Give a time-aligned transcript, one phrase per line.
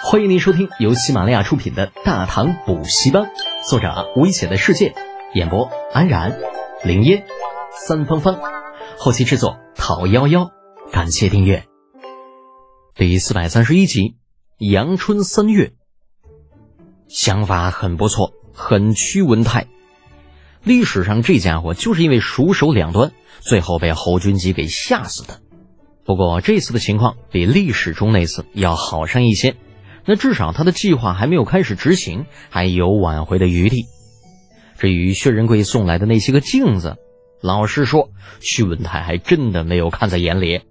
[0.00, 3.24] 欢迎您收听由喜马拉雅出品的《大唐补习班》，
[3.68, 4.94] 作者危险的世界，
[5.34, 6.38] 演播安然、
[6.84, 7.24] 林烟、
[7.72, 8.38] 三芳芳，
[8.96, 10.50] 后期制作陶幺幺。
[10.92, 11.66] 感谢订阅。
[12.94, 14.16] 第四百三十一集，
[14.58, 15.72] 阳春三月，
[17.08, 19.66] 想法很不错，很屈文泰。
[20.62, 25.40] 历史上这家伙就是因为熟手两端，最后被侯君集给吓死的。
[26.04, 29.56] 不过这次的情况比历史中那次要好上一些。
[30.08, 33.84] 那至少他的计划还没有开始执行，还有挽回的余地。
[34.78, 36.96] 至于薛仁贵送来的那些个镜子，
[37.42, 38.08] 老实说，
[38.40, 40.62] 徐文泰还真的没有看在眼里。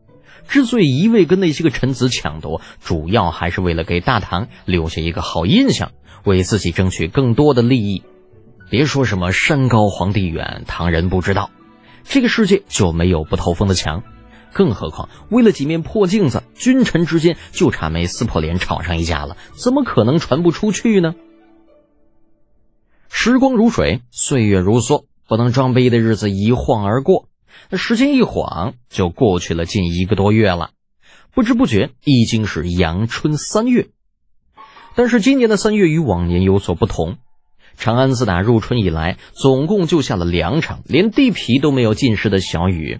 [0.47, 5.91] 之所以一味跟那些个臣子抢夺，主要还是为了给大唐留下一个好印象，
[6.23, 8.01] 为自己争取更多的利益。
[8.71, 11.51] 别说什么山高皇帝远，唐人不知道，
[12.03, 14.01] 这个世界就没有不透风的墙。
[14.53, 21.15] 更何况，为了几面破镜子，君臣之间就差没撕破脸吵上一架了，怎么可能传不出去呢？
[23.09, 27.29] 时光如水，岁月如梭，不能装逼的日子一晃而过。
[27.69, 30.71] 那时间一晃，就过去了近一个多月了。
[31.33, 33.89] 不知不觉，已经是阳春三月。
[34.95, 37.17] 但是今年的三月与往年有所不同，
[37.77, 42.99] 长安自打入春以来，总共就下了两场连地皮都没有浸湿的小雨。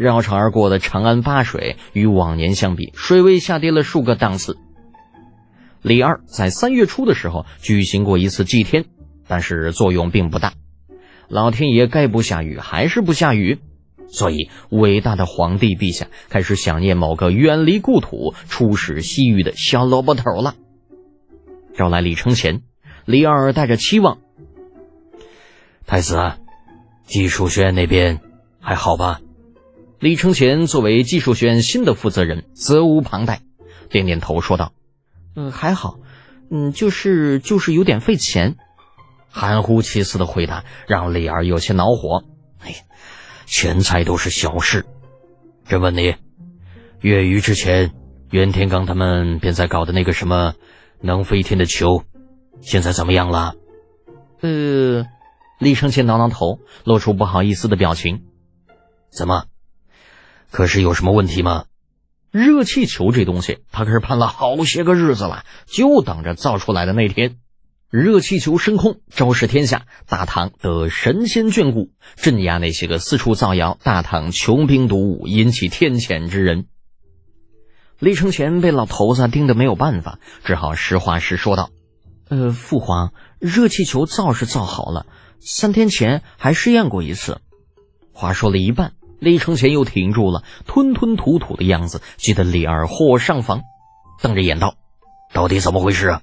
[0.00, 4.56] 绕城而过的长安八水，与往年相比，水位下跌了数个档次。
[5.82, 8.86] 李二在三月初的时候举行过一次祭天，
[9.28, 10.54] 但是作用并不大。
[11.28, 13.58] 老天爷该不下雨还是不下雨，
[14.08, 20.54] 所以伟大的皇帝陛下开始想念某个远离故土、出使西域的小萝卜头了。
[21.76, 22.62] 招来李承乾，
[23.04, 24.16] 李二带着期望
[25.84, 26.16] ：“太子，
[27.04, 28.20] 技术学院那边
[28.60, 29.20] 还好吧？”
[30.00, 33.42] 李承乾作为技术学院新的负责人，责无旁贷，
[33.90, 34.72] 点点头说道
[35.36, 35.98] ：“嗯，还好，
[36.50, 38.56] 嗯，就是就是有点费钱。”
[39.28, 42.24] 含糊其辞的回答让李儿有些恼火。
[42.64, 42.86] “哎，
[43.44, 44.86] 钱财都是小事。
[45.68, 46.14] 这问你，
[47.00, 47.92] 月余之前，
[48.30, 50.54] 袁天罡他们便在搞的那个什么
[51.02, 52.04] 能飞天的球，
[52.62, 53.54] 现在怎么样了？”
[54.40, 55.04] 呃，
[55.58, 58.24] 李承乾挠挠头，露出不好意思的表情。
[59.12, 59.44] “怎么？”
[60.50, 61.64] 可是有什么问题吗？
[62.30, 67.38] 热气球这东西，他可是盼了好些个日子了，就等着造出来的那天。
[67.90, 76.66] 热气球升空，昭示天下，大唐得神仙眷顾，镇压那些个四处造谣大唐穷兵黩武、引起天谴之人。
[77.98, 81.70] 李承乾被老头子盯得没有办法，只好实话实说道
[82.30, 85.06] ：“呃，父皇，热气球造是造好了，
[85.40, 87.40] 三天前还试验过一次。”
[88.14, 88.92] 话说了一半。
[89.20, 93.60] 李承乾又停住了，吞吞吐吐的样子，急得李二火上房，
[94.22, 94.74] 瞪着眼道
[95.32, 96.22] ：“到底怎么回事啊？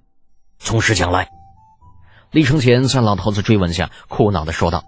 [0.57, 1.29] 从实讲来。”
[2.31, 4.83] 李承乾在老头子追问下，苦恼的说道：“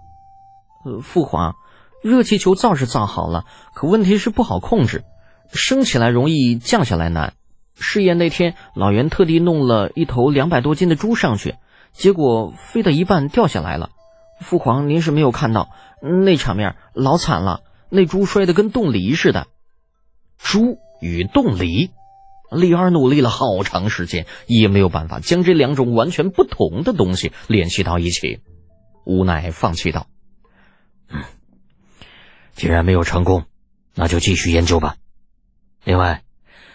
[0.84, 1.54] 呃，父皇，
[2.02, 3.44] 热气球造是造好了，
[3.74, 5.04] 可问题是不好控制，
[5.52, 7.34] 升起来容易，降下来难。
[7.76, 11.54] 试验那天，老袁特地弄了一头两百多斤的猪上去，
[11.92, 13.90] 结果飞到一半掉下来了。
[14.40, 15.68] 父皇，您是没有看到
[16.02, 17.60] 那场面，老惨了。”
[17.90, 19.48] 那猪摔得跟冻梨似的，
[20.38, 21.90] 猪与冻梨，
[22.50, 28.40] 李二努力了好长时间，也没有办法将这两种完全不同的东西联系到一起，
[29.04, 30.06] 无奈放弃道
[31.10, 31.24] ：“嗯，
[32.54, 33.44] 既然没有成功，
[33.94, 34.96] 那就继续研究吧。
[35.82, 36.22] 另外，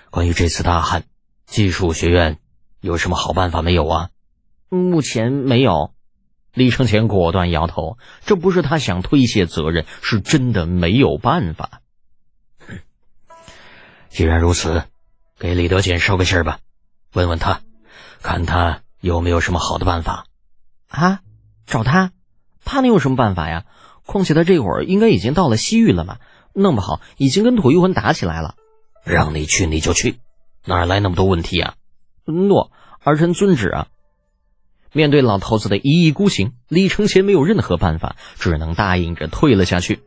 [0.10, 1.06] 关于这次大旱，
[1.46, 2.40] 技术学院
[2.82, 4.10] 有什么好办法没有啊？
[4.68, 5.95] 目前没有。”
[6.56, 11.82] 李承前果断摇头，这不是他想推卸责任，是真的没有办法。
[14.10, 14.86] 既然如此，
[15.38, 16.60] 给李德俭捎个信儿吧，
[17.14, 17.60] 问问他，
[18.22, 20.26] 看他有没有什么好的办法。
[20.88, 21.20] 啊，
[21.66, 22.12] 找他？
[22.64, 23.66] 他能有什么办法呀？
[24.06, 26.20] 况且他这会儿应该已经到了西域了嘛，
[26.54, 28.56] 弄不好已经跟吐谷浑打起来了。
[29.04, 30.20] 让你去你就去，
[30.64, 31.76] 哪来那么多问题啊？
[32.24, 32.72] 诺，
[33.04, 33.88] 儿臣遵旨啊。
[34.96, 40.00] 面对老头子的一意孤行，李承乾没有任何办法，只能答应着退了下去。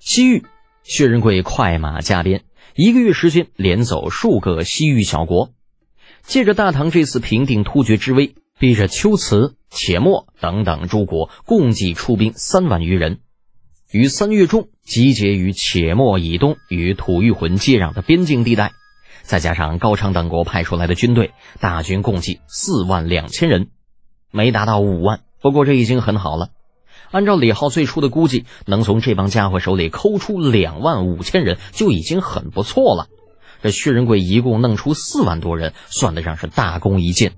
[0.00, 0.42] 西域，
[0.82, 2.42] 薛仁贵快马加鞭，
[2.74, 5.52] 一个月时间连走数个西域小国，
[6.24, 13.20] 借着大唐这次平定突厥之威，逼着龟兹、且末等等诸国共计出兵三万余人，
[13.92, 18.72] 于三月中集结于且末以东与吐谷浑接壤的边境地带。
[19.22, 23.68] 再加上高昌等国派出来的军队，大军共计四万两千人，
[24.30, 26.48] 没达到五万，不过这已经很好了。
[27.10, 33.08] 按照李浩最初的估计，能从这帮家伙手里抠出两万五千人就已经很不错了。
[33.62, 37.34] 这薛仁贵一共弄出四万多人，算得上是大功一件。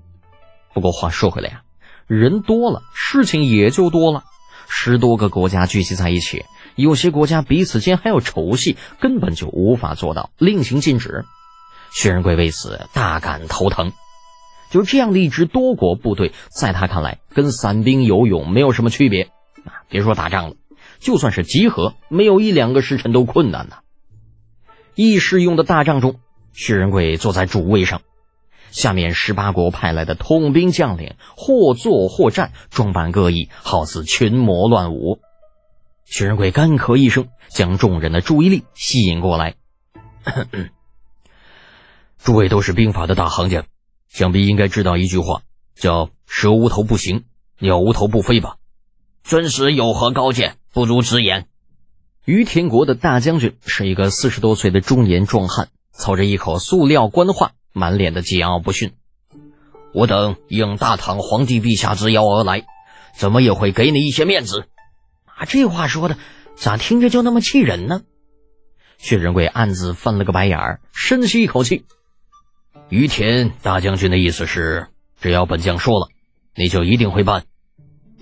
[0.73, 1.61] 不过话说回来呀，
[2.07, 4.23] 人多了，事情也就多了。
[4.67, 6.45] 十多个国家聚集在一起，
[6.75, 11.25] 有些国家彼此间还有仇隙，根本就无法做到令行禁止。
[11.95, 13.93] 薛仁贵为此大感头疼。
[14.69, 19.31] 就这样的一支多国部队，在他看来，跟散兵游勇没有什么区别。
[19.63, 20.55] 啊，别说打仗了，
[20.99, 23.77] 就算是集合，没有一两个时辰都困难呐。
[24.93, 26.19] 议事用的大帐中，
[26.51, 28.01] 薛仁贵坐在主位上，
[28.71, 35.19] 下面十八国派来的统兵将领或坐或站，装扮各异，好似群魔乱舞。
[36.03, 39.55] 薛仁贵干咳一声，将众人的注意力吸引过来。
[40.25, 40.69] 咳咳
[42.25, 43.65] 诸位都是兵法的大行家，
[44.09, 45.43] 想必应该知道一句话，
[45.75, 47.25] 叫“蛇无头不行，
[47.59, 48.55] 鸟无头不飞”吧？
[49.23, 50.55] 尊师有何高见？
[50.73, 51.45] 不如直言。
[52.25, 58.93] 于田国的大将军是一个四十多岁的中年壮汉，操着一口塑料官话，满脸的桀骜不驯。
[59.93, 62.65] 我等应大唐皇帝陛下之邀而来，
[63.15, 64.65] 怎么也会给你一些面子。
[65.25, 66.17] 啊，这话说的
[66.55, 68.01] 咋听着就那么气人呢？
[68.97, 71.85] 薛仁贵暗自翻了个白眼儿，深吸一口气。
[72.95, 74.87] 于田大将军的意思是，
[75.19, 76.07] 只要本将说了，
[76.55, 77.43] 你就一定会办。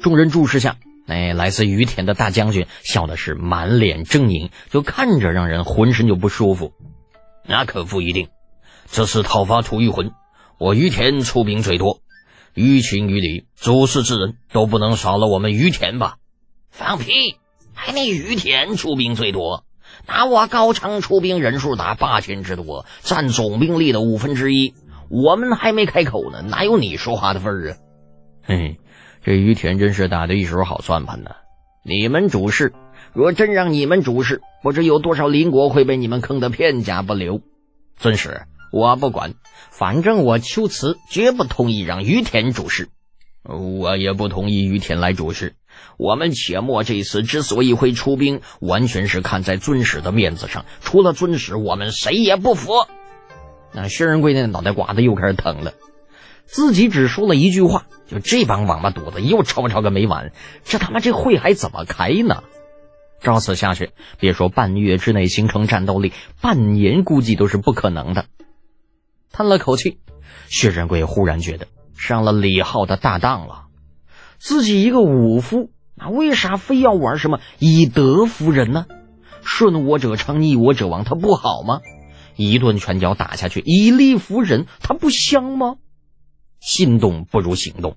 [0.02, 0.78] 众人注视下。
[1.06, 6.74] 哎，来自于田的大将军笑的是满脸狰狞，就看着让人浑身就不舒服。
[7.46, 8.30] 那可不一定，
[8.90, 10.12] 这次讨伐吐谷浑，
[10.58, 12.02] 我于田出兵最多，
[12.56, 16.16] 于情于理，主事之人都不能少了我们于田吧？
[16.72, 17.36] 放屁！
[17.76, 19.66] 还你于田出兵最多？
[20.08, 24.74] 那我高昌出兵人数达八千之多，占总兵力的五分之一。
[25.10, 27.78] 我们还没开口呢，哪有你说话的份儿啊？
[28.44, 28.80] 嘿。
[29.26, 31.32] 这于田真是打的一手好算盘呢！
[31.86, 32.74] 你们主事，
[33.14, 37.40] 若真让你们主事，不知有多少邻国会被你们坑得片甲不留。
[37.96, 38.42] 尊使，
[38.74, 39.36] 我不管，
[39.72, 42.90] 反正我秋辞绝不同意让于田主事。
[43.44, 45.56] 我也不同意于田来主事。
[45.98, 50.66] 我们且莫这次之所以会出兵，完全是看在尊使的面子上。
[50.82, 52.88] 除了尊使，我们谁也不服。
[53.72, 55.74] 那薛仁贵那脑袋瓜子又开始疼了。
[56.46, 60.32] 自己只说了一句话，就这帮王八犊子又吵吵个没完，
[60.64, 62.44] 这他妈这会还怎么开呢？
[63.22, 68.26] 照此下去，别说半月之内形成战斗力，半年估计都是不可能的。
[69.32, 70.00] 叹了口气，
[70.50, 73.68] 薛仁贵忽然觉得上了李浩的大当了。
[74.38, 75.72] 自己一个武夫，
[76.04, 78.88] 那为啥非要玩什么以德服人呢？
[79.42, 81.80] 顺我者昌，逆我者亡，他不好吗？
[82.36, 85.78] 一顿拳脚打下去，以力服人，他不香吗？
[86.60, 87.96] 心动不如行动，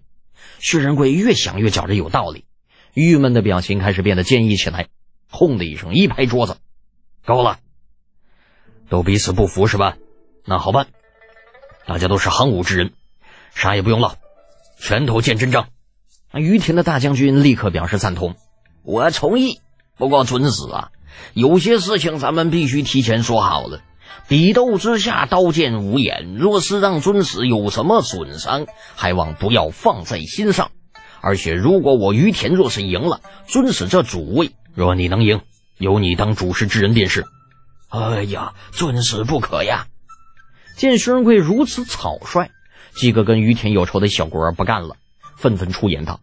[0.60, 2.44] 薛仁贵越想越觉着有道理，
[2.94, 4.86] 郁闷的表情开始变得坚毅起来。
[5.28, 6.58] 轰的一声，一拍桌子
[7.26, 7.58] ：“够了！
[8.88, 9.96] 都彼此不服是吧？
[10.44, 10.86] 那好办，
[11.86, 12.92] 大家都是行武之人，
[13.52, 14.14] 啥也不用唠，
[14.78, 15.66] 拳头见真章。”
[16.32, 18.36] 于田的大将军立刻表示赞同
[18.84, 19.60] ：“我同意。
[19.96, 20.90] 不过准死啊，
[21.32, 23.80] 有些事情咱们必须提前说好了。”
[24.28, 26.34] 比斗之下，刀剑无眼。
[26.36, 30.70] 若是让尊使有什么损伤，还望不要放在心上。
[31.20, 35.42] 而且，如果我于田若是赢了，尊使这主位，若你能赢，
[35.78, 37.24] 由你当主事之人便是。
[37.88, 39.86] 哎呀，尊使不可呀！
[40.76, 42.50] 见薛仁贵如此草率，
[42.96, 44.96] 几个跟于田有仇的小国不干了，
[45.36, 46.20] 纷纷出言道：“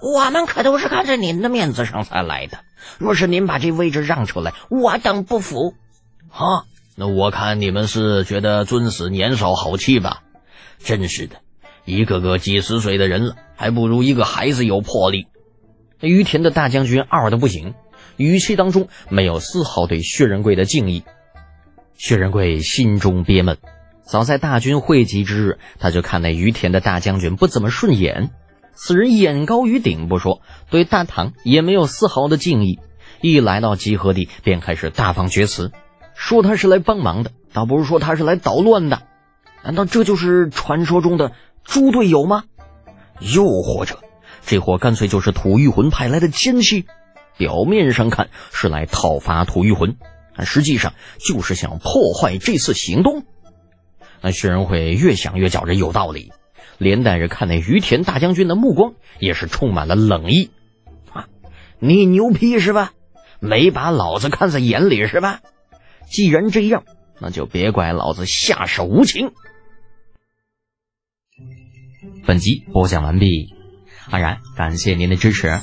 [0.00, 2.58] 我们可都是看在您的面子上才来的。
[2.98, 5.74] 若是您把这位置让出来，我等不服。”
[6.30, 6.64] 啊！
[6.94, 10.22] 那我看你们是觉得尊使年少好气吧？
[10.78, 11.36] 真是的，
[11.84, 15.26] 一个个几十岁的人了，还不如一个孩子有魄力。
[16.00, 17.74] 于田的大将军二的不行，
[18.16, 21.04] 语气当中没有丝毫对薛仁贵的敬意。
[21.96, 23.58] 薛仁贵心中憋闷，
[24.02, 28.30] 早在大军汇集之日，他就看那于田的大将军不怎么顺眼。
[28.74, 32.80] 此人眼高于顶不说，对大唐也没有丝毫的敬意。
[33.20, 35.70] 一来到集合地，便开始大放厥词。
[36.14, 39.02] 说他是来帮忙的，倒不如说他是来捣乱的。
[39.62, 42.44] 难道这就是传说中的猪队友吗？
[43.20, 44.00] 又或者，
[44.44, 46.86] 这货干脆就是吐谷浑派来的奸细？
[47.36, 49.96] 表面上看是来讨伐吐谷浑，
[50.36, 53.24] 但实际上就是想破坏这次行动。
[54.20, 56.32] 那薛仁贵越想越觉着有道理，
[56.78, 60.50] 连带着看那于田大将军的目光也是充满了冷意。
[61.10, 61.28] 啊，
[61.78, 62.92] 你牛批是吧？
[63.40, 65.40] 没把老子看在眼里是吧？
[66.06, 66.84] 既然这样，
[67.20, 69.32] 那就别怪老子下手无情。
[72.24, 73.52] 本集播讲完毕，
[74.10, 75.60] 安然感谢您的支持。